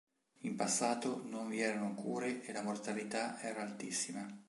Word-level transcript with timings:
In 0.45 0.55
passato 0.55 1.21
non 1.27 1.47
vi 1.47 1.61
erano 1.61 1.93
cure 1.93 2.41
e 2.43 2.51
la 2.53 2.63
mortalità 2.63 3.39
era 3.39 3.61
altissima. 3.61 4.25